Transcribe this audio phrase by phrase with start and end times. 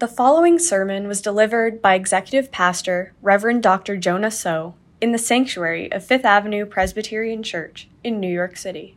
[0.00, 3.98] The following sermon was delivered by Executive Pastor Reverend Dr.
[3.98, 8.96] Jonah So in the sanctuary of Fifth Avenue Presbyterian Church in New York City.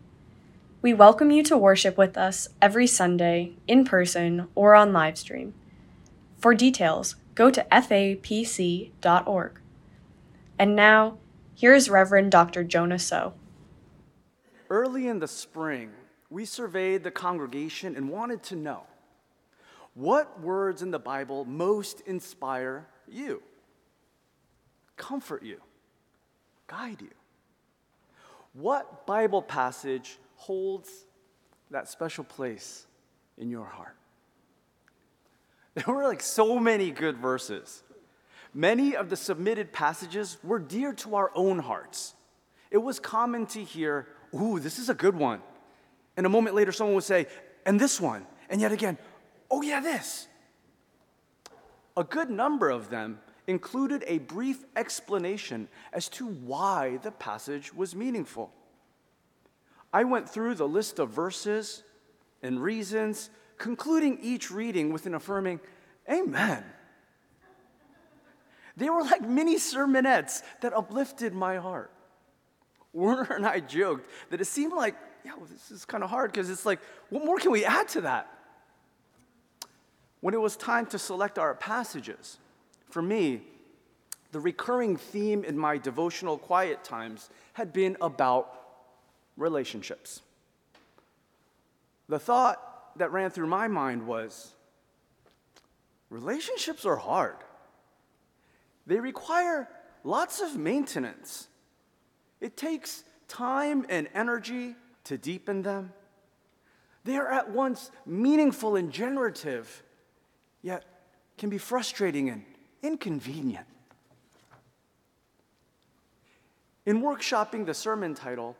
[0.82, 5.54] We welcome you to worship with us every Sunday, in person or on live stream.
[6.38, 9.60] For details, go to fapc.org.
[10.58, 11.18] And now,
[11.54, 12.64] here's Reverend Dr.
[12.64, 13.34] Jonah So.
[14.70, 15.92] Early in the spring,
[16.30, 18.84] we surveyed the congregation and wanted to know
[19.94, 23.42] what words in the Bible most inspire you,
[24.98, 25.60] comfort you,
[26.68, 27.12] guide you?
[28.54, 30.90] What Bible passage holds
[31.72, 32.86] that special place
[33.38, 33.96] in your heart?
[35.76, 37.82] There were like so many good verses.
[38.54, 42.14] Many of the submitted passages were dear to our own hearts.
[42.70, 45.42] It was common to hear, Ooh, this is a good one.
[46.16, 47.26] And a moment later, someone would say,
[47.66, 48.28] And this one.
[48.50, 49.00] And yet again,
[49.54, 50.28] oh, yeah, this.
[51.96, 57.96] A good number of them included a brief explanation as to why the passage was
[57.96, 58.52] meaningful.
[59.94, 61.84] I went through the list of verses
[62.42, 65.60] and reasons, concluding each reading with an affirming,
[66.12, 66.64] Amen.
[68.76, 71.92] They were like mini sermonettes that uplifted my heart.
[72.92, 76.32] Werner and I joked that it seemed like, yeah, well, this is kind of hard
[76.32, 78.30] because it's like, what more can we add to that?
[80.24, 82.38] When it was time to select our passages,
[82.90, 83.42] for me,
[84.32, 88.62] the recurring theme in my devotional quiet times had been about
[89.36, 90.22] relationships.
[92.08, 94.54] The thought that ran through my mind was
[96.10, 97.36] relationships are hard,
[98.88, 99.68] they require
[100.06, 101.50] lots of maintenance.
[102.40, 105.92] It takes time and energy to deepen them.
[107.04, 109.84] They are at once meaningful and generative,
[110.64, 110.84] yet
[111.38, 112.44] can be frustrating and
[112.82, 113.68] inconvenient.
[116.86, 118.58] In workshopping the sermon title,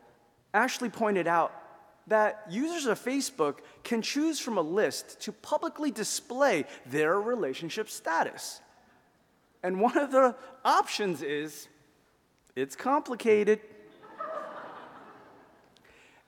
[0.52, 1.52] Ashley pointed out
[2.06, 8.60] that users of Facebook can choose from a list to publicly display their relationship status.
[9.62, 11.68] And one of the options is
[12.54, 13.60] it's complicated.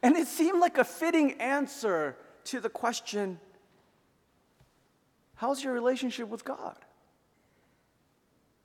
[0.02, 3.38] and it seemed like a fitting answer to the question
[5.36, 6.76] how's your relationship with God?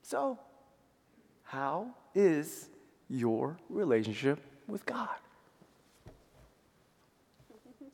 [0.02, 0.40] So,
[1.44, 2.70] how is
[3.10, 5.16] your relationship with God?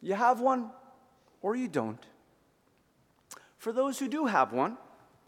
[0.02, 0.70] You have one
[1.42, 2.04] or you don't.
[3.58, 4.78] For those who do have one,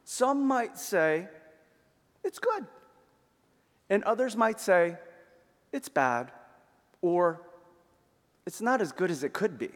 [0.04, 1.28] some might say,
[2.24, 2.66] it's good.
[3.90, 4.98] And others might say,
[5.72, 6.31] it's bad,
[7.02, 7.42] or
[8.46, 9.70] it's not as good as it could be.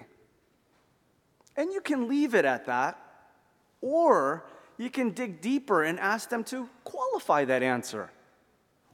[1.55, 2.99] And you can leave it at that,
[3.83, 4.45] or
[4.77, 8.09] you can dig deeper and ask them to qualify that answer.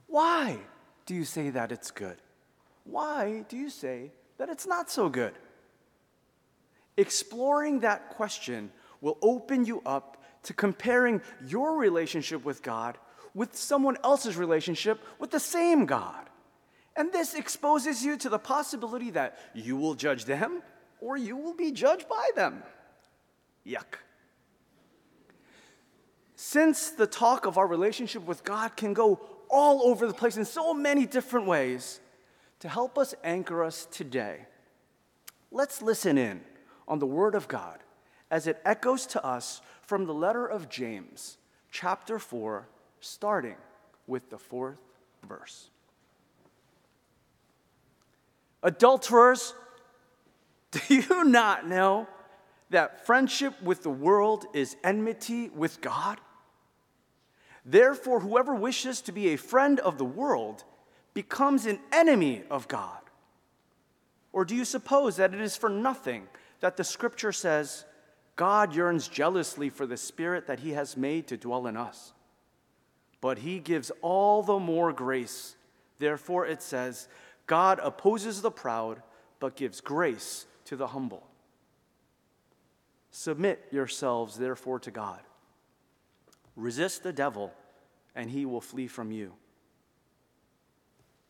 [0.08, 0.58] Why
[1.06, 2.16] do you say that it's good?
[2.84, 5.32] Why do you say that it's not so good?
[6.96, 12.98] Exploring that question will open you up to comparing your relationship with God
[13.32, 16.28] with someone else's relationship with the same God.
[16.96, 20.64] And this exposes you to the possibility that you will judge them
[21.00, 22.64] or you will be judged by them.
[23.64, 24.00] Yuck.
[26.42, 29.20] Since the talk of our relationship with God can go
[29.50, 32.00] all over the place in so many different ways,
[32.60, 34.46] to help us anchor us today,
[35.52, 36.40] let's listen in
[36.88, 37.80] on the Word of God
[38.30, 41.36] as it echoes to us from the letter of James,
[41.70, 42.66] chapter 4,
[43.00, 43.56] starting
[44.06, 44.78] with the fourth
[45.28, 45.68] verse.
[48.62, 49.52] Adulterers,
[50.70, 52.08] do you not know
[52.70, 56.18] that friendship with the world is enmity with God?
[57.64, 60.64] Therefore, whoever wishes to be a friend of the world
[61.14, 62.98] becomes an enemy of God.
[64.32, 66.28] Or do you suppose that it is for nothing
[66.60, 67.84] that the scripture says,
[68.36, 72.12] God yearns jealously for the spirit that he has made to dwell in us?
[73.20, 75.56] But he gives all the more grace.
[75.98, 77.08] Therefore, it says,
[77.46, 79.02] God opposes the proud,
[79.40, 81.26] but gives grace to the humble.
[83.10, 85.20] Submit yourselves, therefore, to God.
[86.60, 87.54] Resist the devil,
[88.14, 89.32] and he will flee from you.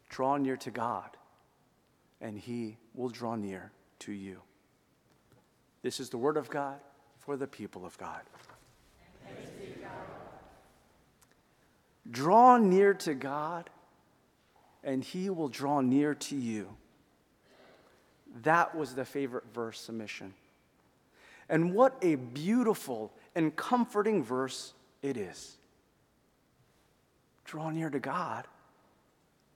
[0.09, 1.11] Draw near to God,
[2.21, 4.41] and he will draw near to you.
[5.83, 6.81] This is the word of God
[7.21, 8.23] for the people of God.
[12.11, 13.71] Draw near to God,
[14.83, 16.75] and he will draw near to you.
[18.43, 20.35] That was the favorite verse submission.
[21.49, 25.57] And what a beautiful and comforting verse it is.
[27.45, 28.47] Draw near to God,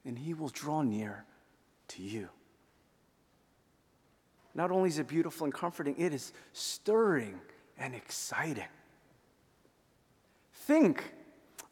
[0.04, 1.24] and He will draw near
[1.88, 2.28] to you.
[4.54, 7.40] Not only is it beautiful and comforting, it is stirring
[7.78, 8.64] and exciting.
[10.52, 11.12] Think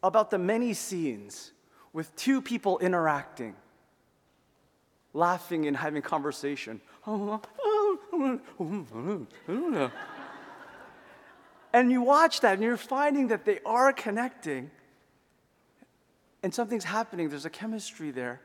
[0.02, 1.52] about the many scenes
[1.92, 3.54] with two people interacting,
[5.12, 6.80] laughing and having conversation.
[11.72, 14.70] And you watch that and you're finding that they are connecting
[16.42, 17.28] and something's happening.
[17.28, 18.40] There's a chemistry there.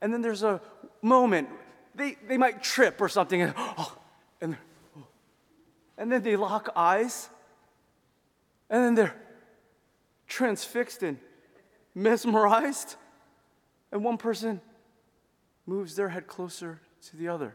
[0.00, 0.60] And then there's a
[1.02, 1.48] moment,
[1.94, 3.96] they, they might trip or something, and, oh,
[4.40, 4.56] and,
[4.96, 5.06] oh.
[5.98, 7.28] and then they lock eyes,
[8.70, 9.14] and then they're
[10.26, 11.18] transfixed and
[11.94, 12.96] mesmerized,
[13.92, 14.60] and one person
[15.66, 17.54] moves their head closer to the other,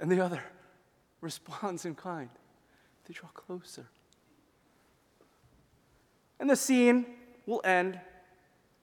[0.00, 0.42] and the other
[1.20, 2.30] responds in kind.
[3.06, 3.86] They draw closer.
[6.38, 7.06] And the scene
[7.46, 8.00] will end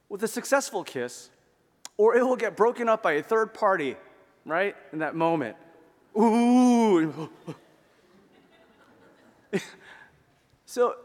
[0.09, 1.29] with a successful kiss,
[1.97, 3.95] or it will get broken up by a third party,
[4.45, 4.75] right?
[4.91, 5.57] In that moment.
[6.17, 7.29] Ooh.
[10.65, 10.95] so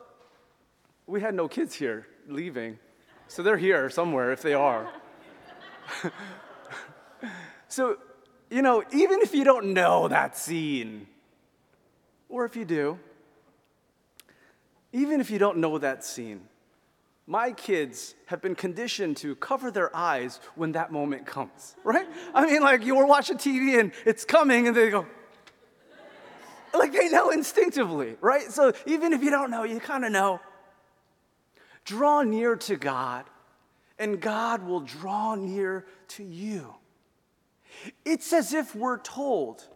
[1.06, 2.78] we had no kids here leaving.
[3.26, 4.88] So they're here somewhere if they are.
[7.68, 7.98] so,
[8.50, 11.06] you know, even if you don't know that scene,
[12.28, 12.98] or if you do,
[14.92, 16.42] even if you don't know that scene,
[17.26, 22.06] my kids have been conditioned to cover their eyes when that moment comes, right?
[22.34, 25.06] I mean, like you were watching TV and it's coming and they go,
[26.72, 28.50] like they know instinctively, right?
[28.50, 30.40] So even if you don't know, you kind of know.
[31.84, 33.24] Draw near to God,
[33.98, 36.74] and God will draw near to you.
[38.04, 39.66] It's as if we're told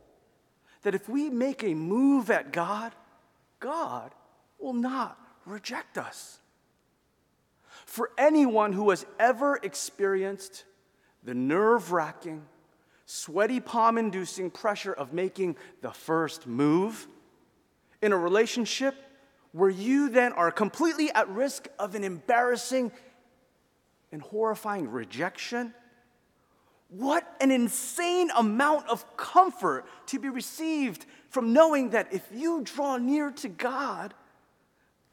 [0.83, 2.93] that if we make a move at God,
[3.61, 4.11] God
[4.63, 6.39] will not reject us.
[7.87, 10.65] For anyone who has ever experienced
[11.23, 12.47] the nerve wracking,
[13.07, 17.07] sweaty palm inducing pressure of making the first move
[18.01, 18.95] in a relationship
[19.53, 22.91] where you then are completely at risk of an embarrassing
[24.11, 25.75] and horrifying rejection,
[26.89, 32.99] what an insane amount of comfort to be received from knowing that if you draw
[32.99, 34.13] near to God,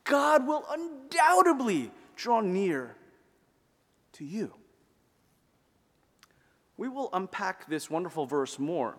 [0.09, 2.95] God will undoubtedly draw near
[4.13, 4.51] to you.
[6.77, 8.97] We will unpack this wonderful verse more.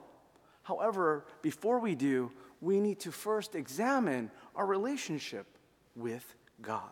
[0.62, 2.30] However, before we do,
[2.60, 5.46] we need to first examine our relationship
[5.96, 6.90] with God.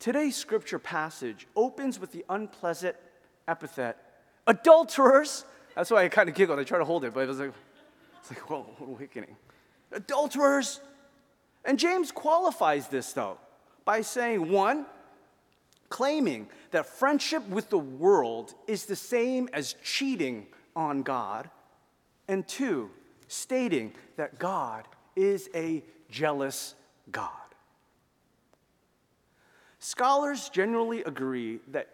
[0.00, 2.96] Today's scripture passage opens with the unpleasant
[3.46, 3.96] epithet,
[4.48, 5.44] adulterers.
[5.76, 6.58] That's why I kind of giggled.
[6.58, 7.52] I tried to hold it, but it was like,
[8.20, 9.36] it's like, whoa, awakening.
[9.92, 10.80] Adulterers,
[11.64, 13.38] and James qualifies this, though,
[13.84, 14.86] by saying one,
[15.88, 21.48] claiming that friendship with the world is the same as cheating on God,
[22.28, 22.90] and two,
[23.28, 26.74] stating that God is a jealous
[27.10, 27.30] God.
[29.78, 31.88] Scholars generally agree that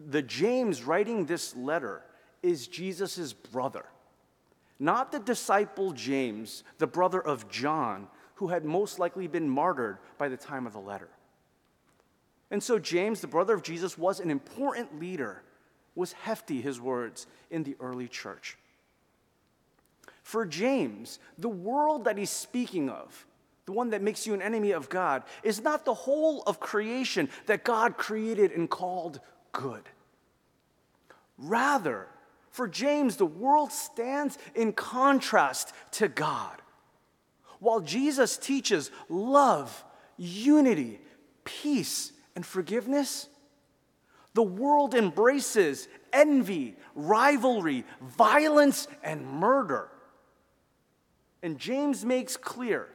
[0.00, 2.02] the James writing this letter
[2.42, 3.84] is Jesus' brother,
[4.78, 10.28] not the disciple James, the brother of John, who had most likely been martyred by
[10.28, 11.08] the time of the letter.
[12.50, 15.42] And so, James, the brother of Jesus, was an important leader,
[15.94, 18.56] was hefty, his words, in the early church.
[20.22, 23.26] For James, the world that he's speaking of,
[23.66, 27.28] the one that makes you an enemy of God, is not the whole of creation
[27.46, 29.20] that God created and called
[29.52, 29.82] good.
[31.38, 32.06] Rather,
[32.50, 36.60] for James, the world stands in contrast to God.
[37.64, 39.86] While Jesus teaches love,
[40.18, 41.00] unity,
[41.44, 43.26] peace, and forgiveness,
[44.34, 49.88] the world embraces envy, rivalry, violence, and murder.
[51.42, 52.86] And James makes clear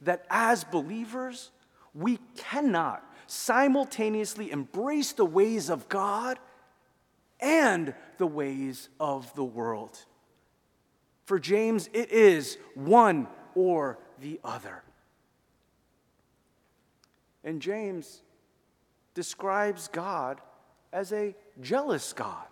[0.00, 1.52] that as believers,
[1.94, 6.40] we cannot simultaneously embrace the ways of God
[7.38, 9.96] and the ways of the world.
[11.24, 14.82] For James, it is one or the other.
[17.44, 18.22] And James
[19.14, 20.40] describes God
[20.92, 22.46] as a jealous God.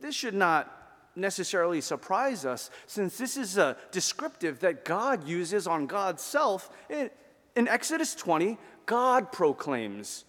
[0.00, 0.70] This should not
[1.16, 6.70] necessarily surprise us, since this is a descriptive that God uses on God's self.
[6.90, 7.10] In,
[7.56, 10.24] in Exodus 20, God proclaims,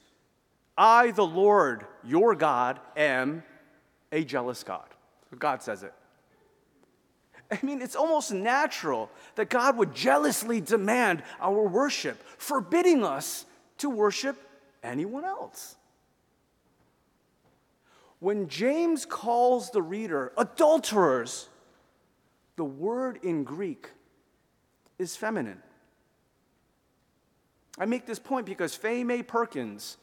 [0.77, 3.43] I, the Lord, your God, am
[4.12, 4.88] a jealous God.
[5.38, 5.93] God says it.
[7.51, 13.45] I mean, it's almost natural that God would jealously demand our worship, forbidding us
[13.77, 14.37] to worship
[14.83, 15.75] anyone else.
[18.19, 21.49] When James calls the reader adulterers,
[22.55, 23.89] the word in Greek
[24.97, 25.61] is feminine.
[27.77, 29.97] I make this point because Pheme Perkins,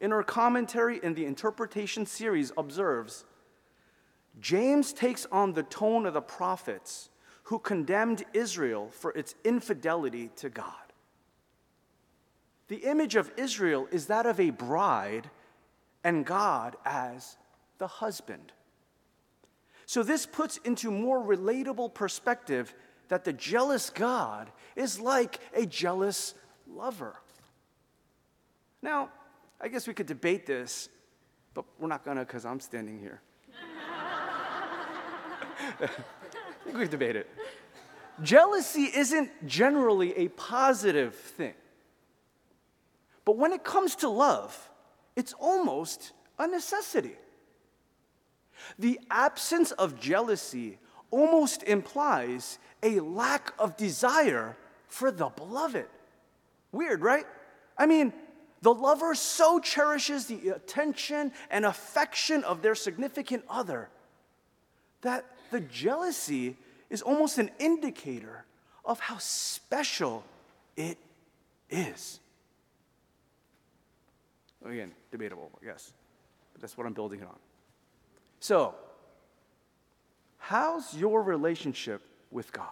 [0.00, 3.24] in her commentary in the interpretation series, observes
[4.40, 7.10] James takes on the tone of the prophets
[7.44, 10.72] who condemned Israel for its infidelity to God.
[12.68, 15.30] The image of Israel is that of a bride
[16.02, 17.36] and God as
[17.78, 18.52] the husband.
[19.86, 22.74] So, this puts into more relatable perspective
[23.08, 26.34] that the jealous God is like a jealous
[26.68, 27.14] lover.
[28.82, 29.10] Now,
[29.60, 30.88] I guess we could debate this,
[31.54, 33.22] but we're not gonna because I'm standing here.
[36.66, 37.28] we could debate it.
[38.22, 41.54] Jealousy isn't generally a positive thing.
[43.24, 44.70] But when it comes to love,
[45.16, 47.16] it's almost a necessity.
[48.78, 50.78] The absence of jealousy
[51.10, 54.56] almost implies a lack of desire
[54.88, 55.86] for the beloved.
[56.72, 57.26] Weird, right?
[57.76, 58.12] I mean,
[58.62, 63.90] the lover so cherishes the attention and affection of their significant other
[65.02, 65.24] that
[65.56, 66.54] the jealousy
[66.90, 68.44] is almost an indicator
[68.84, 70.22] of how special
[70.76, 70.98] it
[71.70, 72.20] is.
[74.62, 75.94] Again, debatable, I guess.
[76.52, 77.38] But that's what I'm building it on.
[78.38, 78.74] So,
[80.36, 82.68] how's your relationship with God?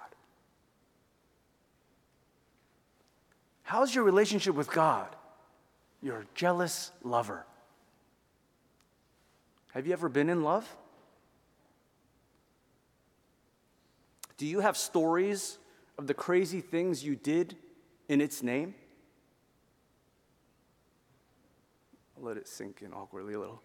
[3.62, 5.08] How's your relationship with God?
[6.02, 7.46] You're a jealous lover.
[9.72, 10.68] Have you ever been in love?
[14.36, 15.58] Do you have stories
[15.98, 17.56] of the crazy things you did
[18.08, 18.74] in its name?
[22.16, 23.62] I'll let it sink in awkwardly a little.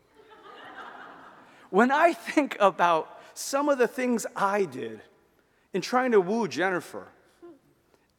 [1.69, 5.01] when I think about some of the things I did
[5.73, 7.07] in trying to woo Jennifer,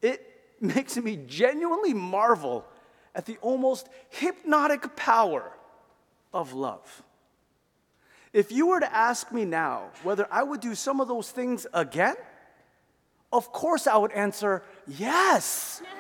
[0.03, 0.27] it
[0.61, 2.65] makes me genuinely marvel
[3.15, 5.53] at the almost hypnotic power
[6.33, 7.03] of love.
[8.33, 11.67] If you were to ask me now whether I would do some of those things
[11.73, 12.15] again,
[13.33, 15.83] of course I would answer yes.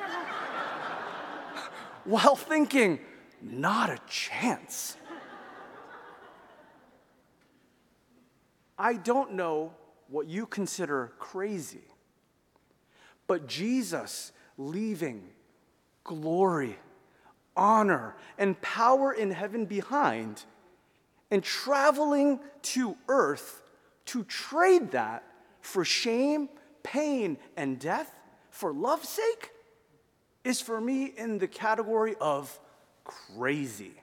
[2.04, 3.00] While thinking,
[3.42, 4.96] not a chance.
[8.78, 9.74] I don't know
[10.08, 11.84] what you consider crazy,
[13.26, 15.22] but Jesus leaving
[16.04, 16.78] glory
[17.56, 20.44] honor, and power in heaven behind,
[21.30, 23.62] and traveling to earth
[24.06, 25.24] to trade that
[25.60, 26.48] for shame,
[26.82, 28.12] pain, and death
[28.50, 29.50] for love's sake
[30.44, 32.58] is for me in the category of
[33.04, 33.94] crazy.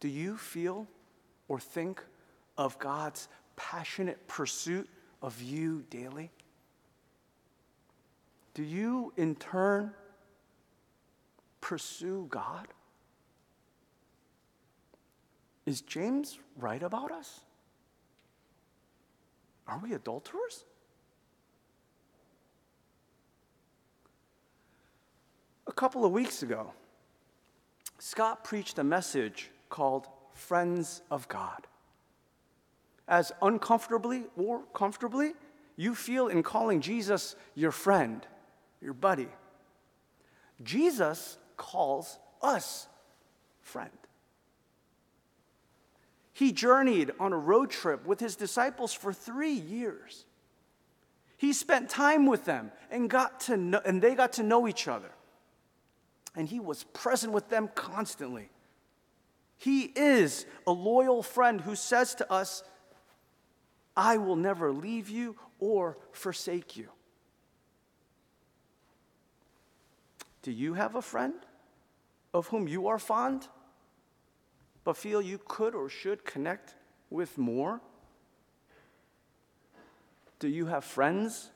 [0.00, 0.86] Do you feel
[1.48, 2.02] or think
[2.56, 4.88] of God's passionate pursuit
[5.22, 6.30] of you daily?
[8.54, 9.92] Do you, in turn,
[11.60, 12.68] pursue God?
[15.66, 17.40] Is James right about us?
[19.68, 20.64] Are we adulterers?
[25.66, 26.72] A couple of weeks ago,
[27.98, 31.66] Scott preached a message called Friends of God.
[33.08, 35.32] As uncomfortably or comfortably
[35.76, 38.26] you feel in calling Jesus your friend,
[38.80, 39.28] your buddy.
[40.62, 42.86] Jesus calls us
[43.60, 43.90] friend.
[46.36, 50.26] He journeyed on a road trip with his disciples for three years.
[51.38, 54.86] He spent time with them and, got to know, and they got to know each
[54.86, 55.08] other.
[56.34, 58.50] And he was present with them constantly.
[59.56, 62.62] He is a loyal friend who says to us,
[63.96, 66.90] I will never leave you or forsake you.
[70.42, 71.32] Do you have a friend
[72.34, 73.48] of whom you are fond,
[74.86, 76.76] but feel you could or should connect
[77.10, 77.80] with more?
[80.38, 81.50] Do you have friends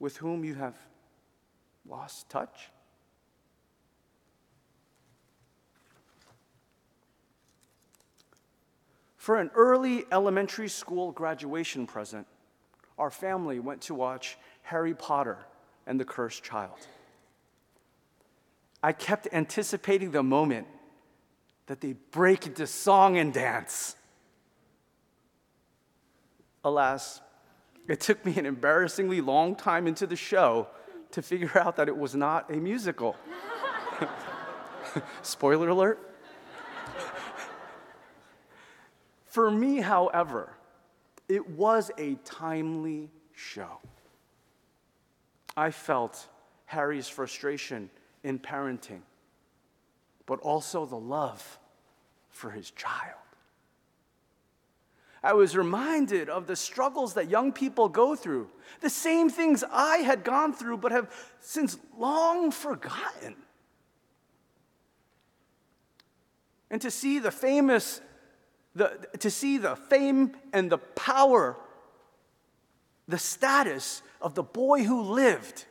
[0.00, 0.74] with whom you have
[1.88, 2.70] lost touch?
[9.16, 12.26] For an early elementary school graduation present,
[12.98, 15.38] our family went to watch Harry Potter
[15.86, 16.88] and the Cursed Child.
[18.82, 20.66] I kept anticipating the moment
[21.66, 23.96] that they break into song and dance.
[26.64, 27.20] Alas,
[27.88, 30.68] it took me an embarrassingly long time into the show
[31.12, 33.16] to figure out that it was not a musical.
[35.22, 35.98] Spoiler alert.
[39.26, 40.56] For me, however,
[41.28, 43.80] it was a timely show.
[45.56, 46.26] I felt
[46.64, 47.90] Harry's frustration
[48.24, 49.00] in parenting,
[50.26, 51.58] but also the love
[52.28, 53.14] for his child.
[55.22, 58.48] I was reminded of the struggles that young people go through,
[58.80, 63.34] the same things I had gone through but have since long forgotten.
[66.70, 68.00] And to see the famous,
[68.74, 71.56] the, to see the fame and the power,
[73.08, 75.64] the status of the boy who lived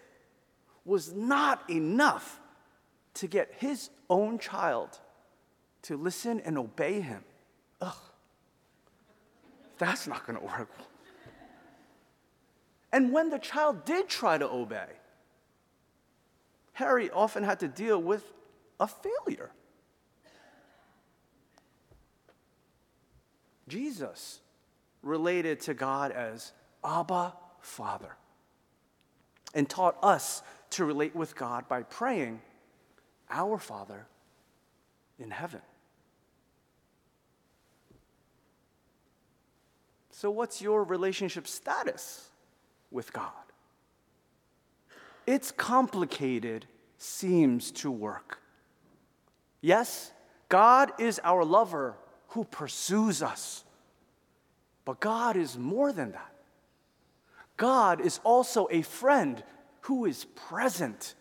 [0.85, 2.39] was not enough
[3.15, 4.99] to get his own child
[5.83, 7.23] to listen and obey him.
[7.81, 7.95] Ugh.
[9.77, 10.69] That's not going to work.
[12.91, 14.87] And when the child did try to obey,
[16.73, 18.31] Harry often had to deal with
[18.79, 19.51] a failure.
[23.67, 24.39] Jesus
[25.01, 26.51] related to God as
[26.83, 28.15] Abba, Father,
[29.53, 32.41] and taught us to relate with God by praying,
[33.29, 34.07] Our Father
[35.19, 35.61] in heaven.
[40.11, 42.29] So, what's your relationship status
[42.91, 43.31] with God?
[45.27, 46.65] It's complicated,
[46.97, 48.39] seems to work.
[49.61, 50.11] Yes,
[50.47, 51.95] God is our lover
[52.29, 53.63] who pursues us.
[54.85, 56.31] But God is more than that.
[57.57, 59.43] God is also a friend
[59.81, 61.15] who is present.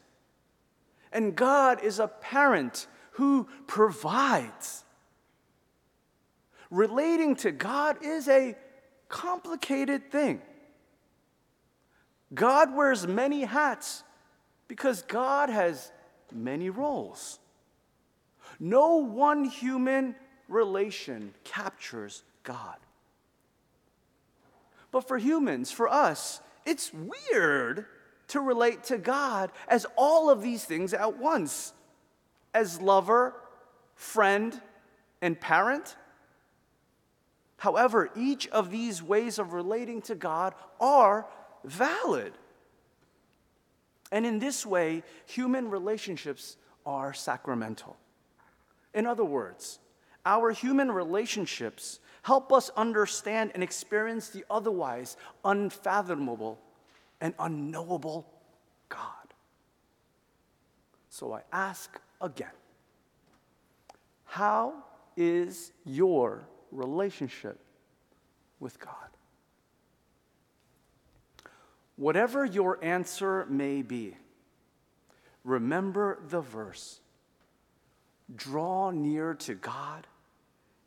[1.15, 4.85] And God is a parent who provides.
[6.71, 8.57] Relating to God is a
[9.09, 10.43] complicated thing.
[12.35, 14.03] God wears many hats
[14.67, 15.93] because God has
[16.33, 17.39] many roles.
[18.59, 20.17] No one human
[20.49, 22.77] relation captures God.
[24.91, 27.87] But for humans, for us, it's weird
[28.29, 31.73] to relate to God as all of these things at once
[32.55, 33.35] as lover,
[33.95, 34.61] friend,
[35.21, 35.97] and parent.
[37.57, 41.27] However, each of these ways of relating to God are
[41.65, 42.33] valid.
[44.13, 46.57] And in this way, human relationships
[46.87, 47.97] are sacramental.
[48.95, 49.81] In other words,
[50.25, 56.59] our human relationships help us understand and experience the otherwise unfathomable
[57.25, 58.27] and unknowable
[58.91, 59.01] God.
[61.09, 62.53] So I ask again
[64.27, 64.75] How
[65.17, 67.59] is your relationship
[68.61, 69.09] with God?
[71.97, 74.19] Whatever your answer may be,
[75.45, 77.01] remember the verse
[78.37, 80.07] draw near to God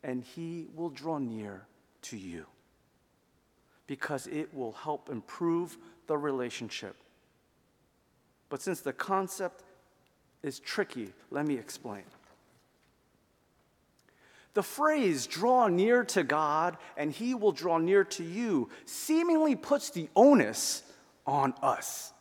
[0.03, 1.65] and He will draw near
[2.03, 2.45] to you
[3.87, 6.95] because it will help improve the relationship.
[8.49, 9.63] But since the concept
[10.41, 12.03] is tricky, let me explain.
[14.53, 19.91] The phrase, draw near to God and he will draw near to you, seemingly puts
[19.91, 20.81] the onus
[21.27, 22.11] on us.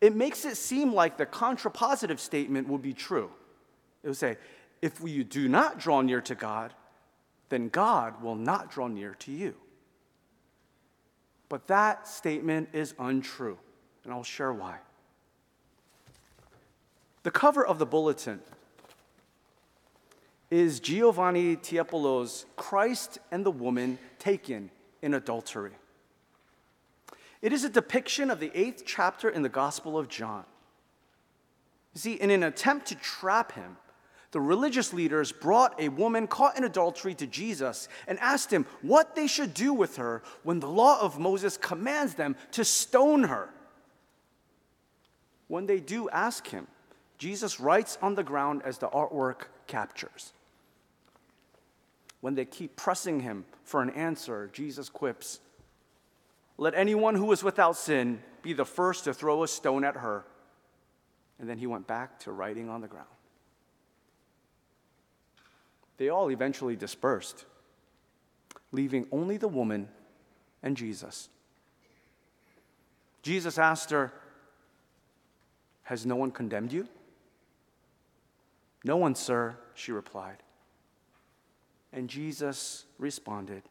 [0.00, 3.30] It makes it seem like the contrapositive statement would be true.
[4.02, 4.38] It would say,
[4.80, 6.74] if we do not draw near to God,
[7.48, 9.54] then God will not draw near to you.
[11.52, 13.58] But that statement is untrue,
[14.04, 14.78] and I'll share why.
[17.24, 18.40] The cover of the bulletin
[20.50, 24.70] is Giovanni Tiepolo's Christ and the Woman Taken
[25.02, 25.72] in Adultery.
[27.42, 30.44] It is a depiction of the eighth chapter in the Gospel of John.
[31.92, 33.76] You see, in an attempt to trap him,
[34.32, 39.14] the religious leaders brought a woman caught in adultery to Jesus and asked him what
[39.14, 43.50] they should do with her when the law of Moses commands them to stone her.
[45.48, 46.66] When they do ask him,
[47.18, 50.32] Jesus writes on the ground as the artwork captures.
[52.22, 55.40] When they keep pressing him for an answer, Jesus quips,
[56.56, 60.24] Let anyone who is without sin be the first to throw a stone at her.
[61.38, 63.11] And then he went back to writing on the ground
[65.98, 67.44] they all eventually dispersed,
[68.72, 69.88] leaving only the woman
[70.62, 71.28] and Jesus.
[73.22, 74.12] Jesus asked her,
[75.84, 76.88] Has no one condemned you?
[78.84, 80.38] No one, sir, she replied.
[81.92, 83.62] And Jesus responded,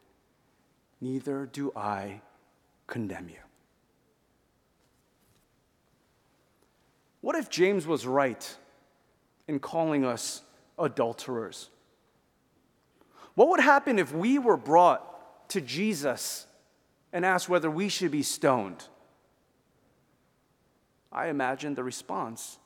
[1.02, 2.22] neither do I
[2.86, 3.42] condemn you.
[7.20, 8.56] What if James was right
[9.46, 10.42] in calling us
[10.78, 11.68] adulterers?
[13.34, 16.46] What would happen if we were brought to Jesus
[17.12, 18.84] and asked whether we should be stoned?
[21.10, 22.58] I imagine the response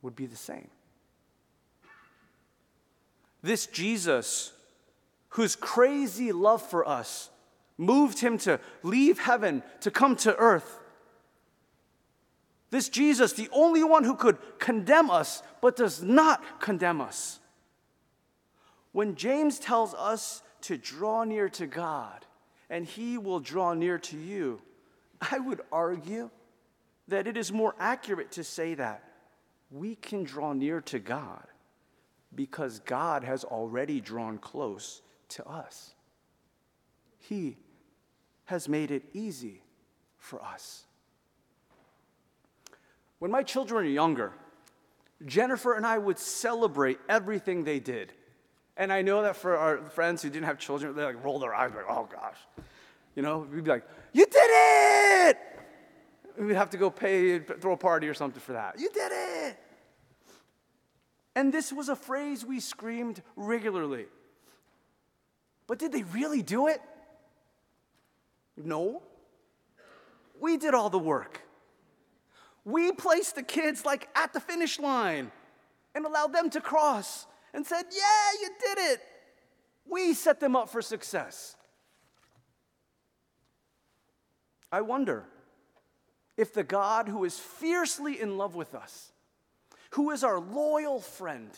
[0.00, 0.68] would be the same.
[3.42, 4.52] This Jesus,
[5.30, 7.30] whose crazy love for us
[7.76, 10.78] moved him to leave heaven to come to earth.
[12.70, 17.38] This Jesus, the only one who could condemn us, but does not condemn us.
[18.92, 22.24] When James tells us to draw near to God
[22.70, 24.60] and he will draw near to you,
[25.30, 26.30] I would argue
[27.08, 29.02] that it is more accurate to say that
[29.70, 31.46] we can draw near to God
[32.34, 35.94] because God has already drawn close to us.
[37.18, 37.56] He
[38.44, 39.62] has made it easy
[40.18, 40.84] for us.
[43.18, 44.32] When my children were younger,
[45.24, 48.12] Jennifer and I would celebrate everything they did.
[48.76, 51.54] And I know that for our friends who didn't have children, they like roll their
[51.54, 52.38] eyes like, oh gosh.
[53.14, 54.50] You know, we'd be like, you did
[55.30, 55.38] it!
[56.38, 58.78] We'd have to go pay, throw a party or something for that.
[58.78, 59.58] You did it!
[61.34, 64.06] And this was a phrase we screamed regularly.
[65.66, 66.80] But did they really do it?
[68.56, 69.02] No.
[70.40, 71.42] We did all the work.
[72.64, 75.30] We placed the kids like at the finish line
[75.94, 79.00] and allowed them to cross and said, Yeah, you did it.
[79.88, 81.56] We set them up for success.
[84.70, 85.26] I wonder
[86.36, 89.12] if the God who is fiercely in love with us,
[89.90, 91.50] who is our loyal friend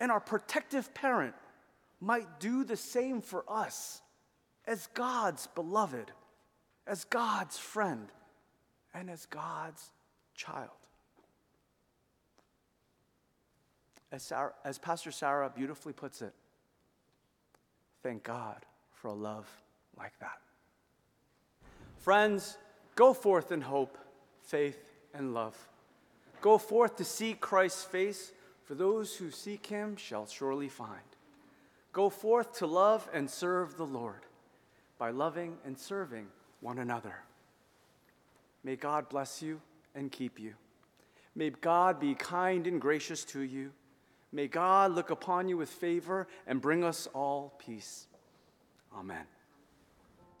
[0.00, 1.34] and our protective parent,
[2.00, 4.00] might do the same for us
[4.66, 6.12] as God's beloved,
[6.86, 8.08] as God's friend,
[8.94, 9.90] and as God's
[10.34, 10.77] child.
[14.10, 16.32] As, Sarah, as Pastor Sarah beautifully puts it,
[18.02, 19.46] thank God for a love
[19.98, 20.38] like that.
[21.98, 22.56] Friends,
[22.94, 23.98] go forth in hope,
[24.42, 25.56] faith, and love.
[26.40, 28.32] Go forth to seek Christ's face,
[28.64, 31.00] for those who seek him shall surely find.
[31.92, 34.20] Go forth to love and serve the Lord
[34.98, 36.26] by loving and serving
[36.60, 37.14] one another.
[38.62, 39.60] May God bless you
[39.94, 40.54] and keep you.
[41.34, 43.70] May God be kind and gracious to you.
[44.32, 48.06] May God look upon you with favor and bring us all peace.
[48.96, 49.24] Amen.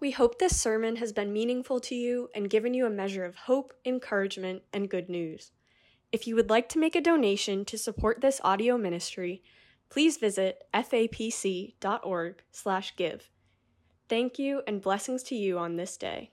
[0.00, 3.34] We hope this sermon has been meaningful to you and given you a measure of
[3.34, 5.50] hope, encouragement, and good news.
[6.12, 9.42] If you would like to make a donation to support this audio ministry,
[9.90, 11.80] please visit fapc.org/give.
[14.08, 16.30] Thank you and blessings to you on this day.